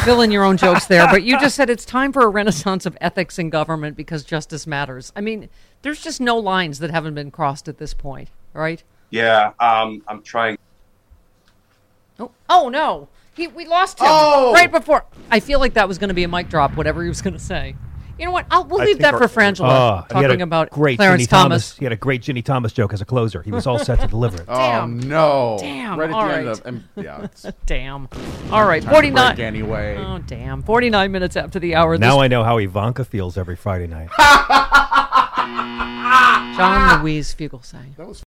Fill 0.04 0.22
in 0.22 0.32
your 0.32 0.44
own 0.44 0.58
jokes 0.58 0.86
there, 0.88 1.06
but 1.08 1.24
you 1.24 1.40
just 1.40 1.56
said 1.56 1.70
it's 1.70 1.86
time 1.86 2.12
for 2.12 2.24
a 2.24 2.28
renaissance 2.28 2.86
of 2.86 2.98
ethics 3.00 3.38
in 3.38 3.50
government 3.52 3.96
because 3.96 4.24
justice 4.24 4.66
matters. 4.66 5.12
I 5.16 5.22
mean, 5.22 5.50
there's 5.84 6.02
just 6.02 6.20
no 6.20 6.38
lines 6.38 6.80
that 6.80 6.90
haven't 6.92 7.14
been 7.14 7.30
crossed 7.30 7.68
at 7.68 7.78
this 7.78 7.94
point, 7.94 8.30
right? 8.54 8.84
Yeah, 9.12 9.52
um, 9.60 10.02
I'm 10.08 10.24
trying. 10.24 10.58
Oh, 12.24 12.32
oh 12.50 12.70
no, 12.70 13.10
he, 13.36 13.48
we 13.48 13.66
lost 13.66 14.00
him 14.00 14.08
Oh! 14.10 14.54
right 14.54 14.72
before. 14.72 15.06
I 15.32 15.40
feel 15.40 15.60
like 15.60 15.74
that 15.74 15.88
was 15.88 15.98
going 15.98 16.10
to 16.10 16.14
be 16.14 16.24
a 16.24 16.28
mic 16.28 16.50
drop, 16.50 16.76
whatever 16.76 17.04
he 17.04 17.10
was 17.10 17.22
going 17.22 17.34
to 17.34 17.40
say. 17.40 17.76
You 18.20 18.26
know 18.26 18.32
what? 18.32 18.46
I'll, 18.52 18.64
we'll 18.64 18.80
I 18.82 18.86
leave 18.86 19.00
that 19.00 19.16
for 19.18 19.26
Frangela 19.28 19.70
uh, 19.70 20.02
he 20.12 20.22
had 20.22 20.28
talking 20.28 20.42
about 20.44 20.70
great 20.70 20.98
Clarence 21.00 21.24
Ginny 21.24 21.28
Thomas. 21.28 21.76
He 21.76 21.84
had 21.84 21.92
a 21.92 21.96
great 21.98 22.22
Ginny 22.22 22.44
Thomas 22.44 22.72
joke 22.72 22.94
as 22.94 23.02
a 23.02 23.06
closer. 23.06 23.42
He 23.42 23.52
was 23.52 23.66
all 23.66 23.80
set 23.80 24.00
to 24.02 24.08
deliver 24.08 24.38
it. 24.44 24.48
Oh 24.50 24.86
no! 24.86 25.58
Damn, 25.60 26.00
Right 26.00 26.10
at 26.10 26.16
all 26.16 26.28
the 26.28 26.34
end 26.36 26.48
of 26.48 26.62
and, 26.66 26.84
yeah. 26.96 27.28
Damn. 27.66 28.08
All 28.52 28.66
right, 28.68 28.84
to 28.84 28.90
forty 28.90 29.10
nine. 29.10 29.36
break 29.36 29.46
anyway. 29.46 29.98
Oh 29.98 30.20
damn! 30.20 30.62
Forty 30.62 30.92
nine 30.92 31.12
minutes 31.12 31.36
after 31.36 31.60
the 31.60 31.74
hour. 31.74 31.98
Now 31.98 32.18
this 32.18 32.24
I 32.24 32.28
know 32.28 32.44
how 32.44 32.60
Ivanka 32.60 33.04
feels 33.04 33.36
every 33.36 33.56
Friday 33.56 33.88
night. 33.88 34.10
John 36.56 37.02
Louise 37.02 37.34
Fugelsang. 37.34 37.96
That 37.98 38.08
was 38.08 38.22